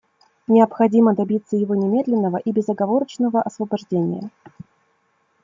[0.47, 4.31] Необходимо добиться его немедленного и безоговорочного освобождения.